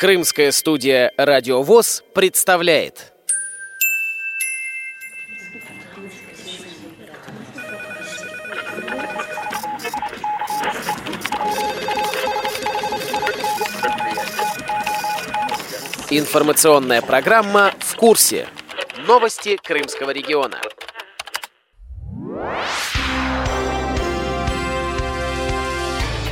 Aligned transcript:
Крымская 0.00 0.50
студия 0.50 1.12
«Радио 1.18 1.60
ВОЗ» 1.60 2.02
представляет. 2.14 3.12
Информационная 16.08 17.02
программа 17.02 17.74
«В 17.80 17.94
курсе». 17.96 18.48
Новости 19.06 19.58
Крымского 19.62 20.12
региона. 20.12 20.62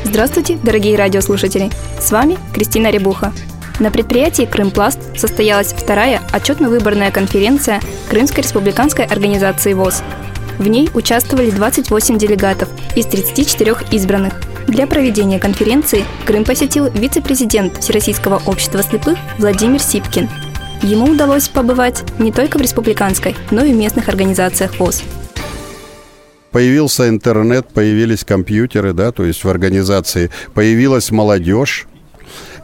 Здравствуйте, 0.05 0.59
дорогие 0.65 0.97
радиослушатели! 0.97 1.71
С 2.01 2.11
вами 2.11 2.39
Кристина 2.55 2.91
Рябуха. 2.91 3.31
На 3.79 3.93
предприятии 3.93 4.43
«Крымпласт» 4.43 4.99
состоялась 5.17 5.73
вторая 5.73 6.21
отчетно-выборная 6.33 7.13
конференция 7.13 7.81
Крымской 8.09 8.43
республиканской 8.43 9.05
организации 9.05 9.73
ВОЗ. 9.73 10.03
В 10.59 10.67
ней 10.67 10.91
участвовали 10.95 11.51
28 11.51 12.19
делегатов 12.19 12.69
из 12.97 13.07
34 13.07 13.77
избранных. 13.93 14.35
Для 14.67 14.89
проведения 14.89 15.39
конференции 15.39 16.05
Крым 16.27 16.45
посетил 16.45 16.91
вице-президент 16.91 17.79
Всероссийского 17.79 18.43
общества 18.47 18.83
слепых 18.83 19.17
Владимир 19.39 19.81
Сипкин. 19.81 20.29
Ему 20.83 21.13
удалось 21.13 21.49
побывать 21.49 22.03
не 22.19 22.33
только 22.33 22.59
в 22.59 22.61
республиканской, 22.61 23.37
но 23.53 23.65
и 23.65 23.73
в 23.73 23.77
местных 23.77 24.09
организациях 24.09 24.79
ВОЗ. 24.81 25.05
Появился 26.51 27.09
интернет, 27.09 27.69
появились 27.69 28.25
компьютеры, 28.25 28.93
да, 28.93 29.13
то 29.13 29.25
есть 29.25 29.45
в 29.45 29.49
организации 29.49 30.31
появилась 30.55 31.13
молодежь, 31.13 31.87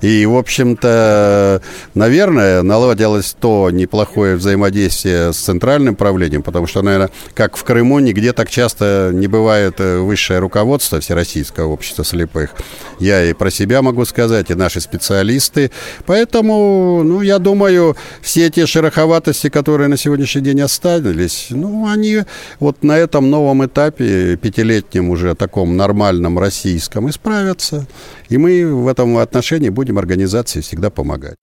и, 0.00 0.26
в 0.26 0.36
общем-то, 0.36 1.62
наверное, 1.94 2.62
наладилось 2.62 3.36
то 3.38 3.70
неплохое 3.70 4.36
взаимодействие 4.36 5.32
с 5.32 5.36
центральным 5.36 5.96
правлением, 5.96 6.42
потому 6.42 6.66
что, 6.66 6.82
наверное, 6.82 7.10
как 7.34 7.56
в 7.56 7.64
Крыму, 7.64 7.98
нигде 7.98 8.32
так 8.32 8.50
часто 8.50 9.10
не 9.12 9.26
бывает 9.26 9.74
э, 9.78 9.98
высшее 9.98 10.38
руководство 10.40 11.00
Всероссийского 11.00 11.68
общества 11.68 12.04
слепых. 12.04 12.50
Я 12.98 13.24
и 13.24 13.32
про 13.32 13.50
себя 13.50 13.82
могу 13.82 14.04
сказать, 14.04 14.50
и 14.50 14.54
наши 14.54 14.80
специалисты. 14.80 15.70
Поэтому, 16.06 17.02
ну, 17.04 17.20
я 17.22 17.38
думаю, 17.38 17.96
все 18.22 18.46
эти 18.46 18.64
шероховатости, 18.66 19.48
которые 19.48 19.88
на 19.88 19.96
сегодняшний 19.96 20.42
день 20.42 20.60
остались, 20.60 21.48
ну, 21.50 21.86
они 21.86 22.22
вот 22.60 22.82
на 22.82 22.96
этом 22.98 23.30
новом 23.30 23.64
этапе, 23.64 24.36
пятилетнем 24.36 25.10
уже 25.10 25.34
таком 25.34 25.76
нормальном 25.76 26.38
российском, 26.38 27.08
исправятся. 27.08 27.86
И 28.28 28.38
мы 28.38 28.74
в 28.74 28.88
этом 28.88 29.18
отношении 29.18 29.68
будем 29.68 29.83
организации 29.92 30.60
всегда 30.60 30.90
помогать. 30.90 31.36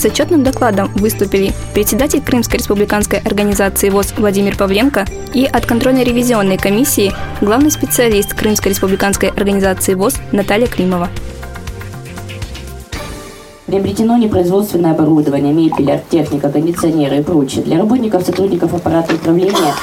С 0.00 0.04
отчетным 0.06 0.42
докладом 0.42 0.90
выступили 0.94 1.52
председатель 1.74 2.22
Крымской 2.22 2.58
республиканской 2.58 3.18
организации 3.18 3.90
ВОЗ 3.90 4.14
Владимир 4.16 4.56
Павленко 4.56 5.04
и 5.34 5.44
от 5.44 5.66
контрольно-ревизионной 5.66 6.56
комиссии 6.56 7.12
главный 7.42 7.70
специалист 7.70 8.32
Крымской 8.32 8.70
республиканской 8.70 9.28
организации 9.28 9.92
ВОЗ 9.92 10.14
Наталья 10.32 10.68
Климова. 10.68 11.10
Приобретено 13.66 14.16
непроизводственное 14.16 14.92
оборудование, 14.92 15.52
мебель, 15.52 15.92
арт-техника, 15.92 16.48
кондиционеры 16.48 17.18
и 17.18 17.22
прочее 17.22 17.62
для 17.62 17.76
работников, 17.76 18.24
сотрудников 18.24 18.72
аппарата 18.72 19.14
управления 19.14 19.74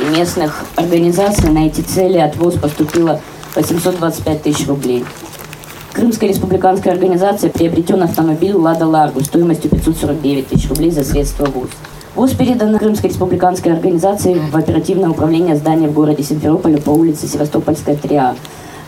местных 0.00 0.64
организаций 0.76 1.50
на 1.50 1.66
эти 1.66 1.80
цели 1.80 2.18
от 2.18 2.36
ВОЗ 2.36 2.54
поступило 2.54 3.20
825 3.54 4.42
тысяч 4.42 4.66
рублей. 4.66 5.04
Крымская 5.92 6.28
республиканская 6.28 6.92
организация 6.92 7.50
приобретен 7.50 8.02
автомобиль 8.02 8.54
«Лада 8.54 8.86
Ларгу» 8.86 9.20
стоимостью 9.22 9.70
549 9.70 10.48
тысяч 10.48 10.68
рублей 10.68 10.90
за 10.90 11.04
средства 11.04 11.46
ВУЗ. 11.46 11.70
ВУЗ 12.14 12.32
передан 12.32 12.78
Крымской 12.78 13.10
республиканской 13.10 13.72
организации 13.72 14.34
в 14.34 14.56
оперативное 14.56 15.10
управление 15.10 15.56
здания 15.56 15.88
в 15.88 15.92
городе 15.92 16.22
Симферополе 16.22 16.78
по 16.78 16.90
улице 16.90 17.26
Севастопольская, 17.26 17.96
3А, 17.96 18.36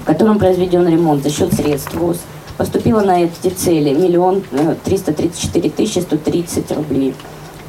в 0.00 0.04
котором 0.04 0.38
произведен 0.38 0.86
ремонт 0.86 1.22
за 1.22 1.30
счет 1.30 1.52
средств 1.52 1.94
ВУЗ. 1.94 2.18
Поступило 2.58 3.00
на 3.00 3.22
эти 3.22 3.48
цели 3.48 3.94
миллион 3.94 4.42
э, 4.50 4.74
триста 4.84 5.12
тридцать 5.12 5.40
четыре 5.40 5.70
тысячи 5.70 6.00
сто 6.00 6.16
тридцать 6.16 6.70
рублей. 6.72 7.14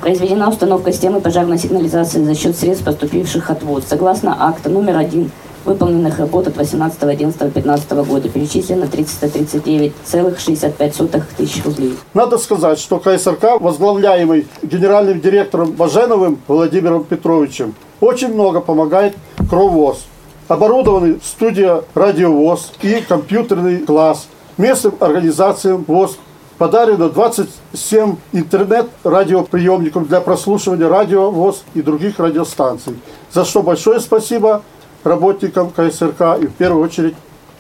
Произведена 0.01 0.49
установка 0.49 0.91
системы 0.93 1.19
пожарной 1.19 1.57
сигнализации 1.57 2.23
за 2.23 2.33
счет 2.33 2.55
средств, 2.55 2.85
поступивших 2.85 3.49
от 3.49 3.63
ВОЗ. 3.63 3.83
Согласно 3.85 4.33
акта 4.39 4.69
номер 4.69 4.95
один 4.97 5.29
выполненных 5.65 6.19
работ 6.19 6.47
от 6.47 6.55
18.11.15 6.55 8.05
года 8.05 8.29
перечислено 8.29 8.85
339,65 8.85 11.23
тысяч 11.35 11.65
рублей. 11.65 11.97
Надо 12.13 12.37
сказать, 12.37 12.79
что 12.79 12.99
КСРК, 12.99 13.59
возглавляемый 13.59 14.47
генеральным 14.63 15.19
директором 15.19 15.73
Баженовым 15.73 16.39
Владимиром 16.47 17.03
Петровичем, 17.03 17.75
очень 17.99 18.33
много 18.33 18.61
помогает 18.61 19.17
Кровоз. 19.49 20.05
Оборудованы 20.47 21.19
студия 21.21 21.83
радиовоз 21.93 22.71
и 22.81 23.03
компьютерный 23.07 23.79
класс. 23.79 24.29
Местным 24.57 24.95
организациям 24.99 25.83
ВОЗ 25.87 26.17
подарено 26.59 27.09
27 27.09 28.17
интернет-радиоприемников 28.33 30.07
для 30.07 30.19
прослушивания 30.19 30.89
радио, 30.89 31.31
ВОЗ 31.31 31.63
и 31.73 31.81
других 31.81 32.19
радиостанций. 32.19 32.99
За 33.31 33.45
что 33.45 33.63
большое 33.63 34.01
спасибо 34.01 34.61
работникам 35.03 35.71
КСРК 35.71 36.37
и 36.41 36.47
в 36.47 36.53
первую 36.53 36.83
очередь 36.83 37.15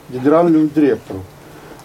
генеральному 0.09 0.67
директору. 0.67 1.21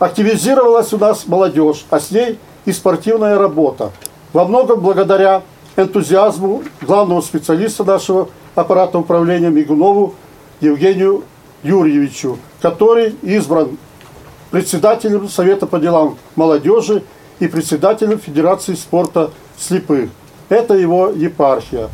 Активизировалась 0.00 0.92
у 0.92 0.98
нас 0.98 1.26
молодежь, 1.28 1.86
а 1.88 2.00
с 2.00 2.10
ней 2.10 2.38
и 2.64 2.72
спортивная 2.72 3.38
работа. 3.38 3.92
Во 4.32 4.44
многом 4.44 4.80
благодаря 4.80 5.42
энтузиазму 5.76 6.64
главного 6.82 7.20
специалиста 7.20 7.84
нашего 7.84 8.28
аппарата 8.56 8.98
управления 8.98 9.50
Мигунову 9.50 10.14
Евгению 10.60 11.22
Юрьевичу, 11.62 12.38
который 12.60 13.14
избран 13.22 13.78
председателем 14.54 15.28
Совета 15.28 15.66
по 15.66 15.80
делам 15.80 16.16
молодежи 16.36 17.02
и 17.40 17.48
председателем 17.48 18.20
Федерации 18.20 18.74
спорта 18.74 19.32
слепых. 19.58 20.10
Это 20.48 20.74
его 20.74 21.08
епархия. 21.08 21.88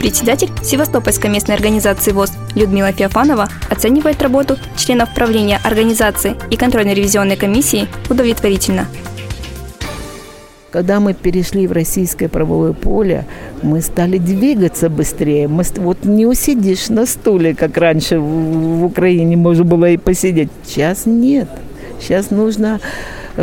Председатель 0.00 0.50
Севастопольской 0.60 1.30
местной 1.30 1.54
организации 1.54 2.10
ВОЗ 2.10 2.32
Людмила 2.56 2.90
Феофанова 2.90 3.46
оценивает 3.70 4.20
работу 4.20 4.56
членов 4.76 5.14
правления 5.14 5.60
организации 5.62 6.34
и 6.50 6.56
контрольно-ревизионной 6.56 7.36
комиссии 7.36 7.86
удовлетворительно. 8.10 8.88
Когда 10.76 11.00
мы 11.00 11.14
перешли 11.14 11.66
в 11.66 11.72
российское 11.72 12.28
правовое 12.28 12.74
поле, 12.74 13.24
мы 13.62 13.80
стали 13.80 14.18
двигаться 14.18 14.90
быстрее. 14.90 15.48
Мы, 15.48 15.62
вот 15.76 16.04
не 16.04 16.26
усидишь 16.26 16.90
на 16.90 17.06
стуле, 17.06 17.54
как 17.54 17.78
раньше 17.78 18.18
в, 18.18 18.80
в 18.80 18.84
Украине 18.84 19.38
можно 19.38 19.64
было 19.64 19.88
и 19.88 19.96
посидеть. 19.96 20.50
Сейчас 20.66 21.06
нет. 21.06 21.48
Сейчас 21.98 22.30
нужно 22.30 22.78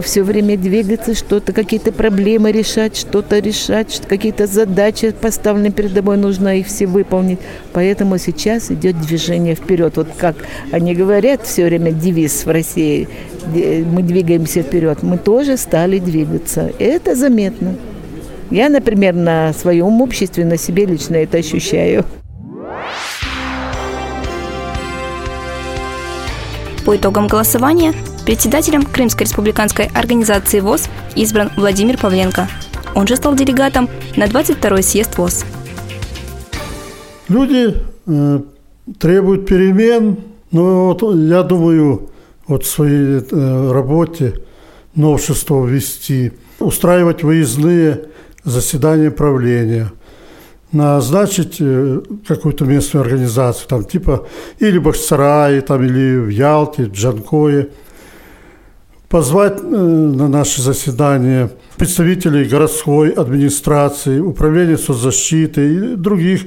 все 0.03 0.21
время 0.21 0.57
двигаться, 0.57 1.15
что-то, 1.15 1.53
какие-то 1.53 1.91
проблемы 1.91 2.51
решать, 2.51 2.95
что-то 2.95 3.39
решать, 3.39 3.99
какие-то 4.07 4.45
задачи 4.45 5.09
поставлены 5.19 5.71
перед 5.71 5.95
тобой, 5.95 6.17
нужно 6.17 6.59
их 6.59 6.67
все 6.67 6.85
выполнить. 6.85 7.39
Поэтому 7.71 8.19
сейчас 8.19 8.69
идет 8.69 9.01
движение 9.01 9.55
вперед. 9.55 9.97
Вот 9.97 10.09
как 10.17 10.35
они 10.71 10.93
говорят 10.93 11.41
все 11.47 11.65
время 11.65 11.93
девиз 11.93 12.45
в 12.45 12.49
России– 12.51 13.09
мы 13.47 14.03
двигаемся 14.03 14.61
вперед, 14.61 15.03
мы 15.03 15.17
тоже 15.17 15.57
стали 15.57 15.99
двигаться. 15.99 16.71
Это 16.79 17.15
заметно. 17.15 17.75
Я, 18.49 18.69
например, 18.69 19.15
на 19.15 19.53
своем 19.53 20.01
обществе, 20.01 20.45
на 20.45 20.57
себе 20.57 20.85
лично 20.85 21.15
это 21.15 21.37
ощущаю. 21.37 22.05
По 26.85 26.95
итогам 26.97 27.27
голосования 27.27 27.93
председателем 28.25 28.83
Крымской 28.83 29.25
республиканской 29.25 29.89
организации 29.93 30.59
ВОЗ 30.59 30.89
избран 31.15 31.49
Владимир 31.55 31.97
Павленко. 31.97 32.47
Он 32.93 33.07
же 33.07 33.15
стал 33.15 33.35
делегатом 33.35 33.89
на 34.15 34.25
22-й 34.25 34.83
съезд 34.83 35.17
ВОЗ. 35.17 35.45
Люди 37.29 37.75
э, 38.05 38.39
требуют 38.99 39.47
перемен, 39.47 40.17
но 40.51 40.93
вот 40.93 41.15
я 41.15 41.43
думаю, 41.43 42.09
вот 42.47 42.63
в 42.63 42.69
своей 42.69 43.19
э, 43.19 43.71
работе 43.71 44.35
новшество 44.95 45.65
ввести, 45.65 46.33
устраивать 46.59 47.23
выездные 47.23 48.05
заседания 48.43 49.11
правления, 49.11 49.91
назначить 50.71 51.57
э, 51.59 52.01
какую-то 52.27 52.65
местную 52.65 53.03
организацию, 53.03 53.67
там 53.67 53.85
типа 53.85 54.27
или 54.59 54.77
в 54.77 54.83
Бахчисарае, 54.83 55.61
там, 55.61 55.83
или 55.83 56.17
в 56.17 56.29
Ялте, 56.29 56.85
Джанкое, 56.85 57.69
позвать 59.09 59.59
э, 59.61 59.65
на 59.65 60.27
наше 60.27 60.61
заседание 60.61 61.51
представителей 61.77 62.45
городской 62.45 63.11
администрации, 63.11 64.19
управления 64.19 64.77
соцзащиты 64.77 65.73
и 65.73 65.95
других 65.95 66.45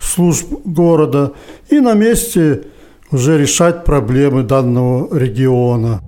служб 0.00 0.46
города 0.64 1.32
и 1.68 1.80
на 1.80 1.94
месте 1.94 2.64
уже 3.10 3.38
решать 3.38 3.84
проблемы 3.84 4.42
данного 4.42 5.16
региона. 5.16 6.00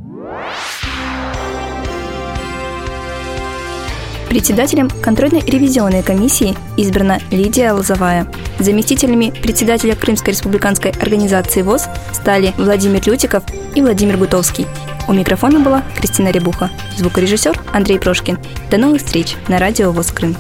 Председателем 4.29 4.89
контрольно-ревизионной 5.03 6.05
комиссии 6.05 6.57
избрана 6.77 7.19
Лидия 7.33 7.73
Лозовая. 7.73 8.33
Заместителями 8.61 9.33
председателя 9.43 9.97
Крымской 9.97 10.35
республиканской 10.35 10.93
организации 10.93 11.63
ВОЗ 11.63 11.89
стали 12.13 12.55
Владимир 12.57 13.05
Лютиков 13.05 13.43
и 13.75 13.83
Владимир 13.83 14.17
Гутовский. 14.19 14.67
У 15.09 15.13
микрофона 15.13 15.59
была 15.59 15.83
Кристина 15.97 16.29
Рябуха, 16.29 16.71
звукорежиссер 16.97 17.61
Андрей 17.73 17.99
Прошкин. 17.99 18.39
До 18.71 18.79
новых 18.79 19.03
встреч 19.03 19.35
на 19.49 19.59
радио 19.59 19.91
ВОЗ 19.91 20.13
Крым. 20.13 20.37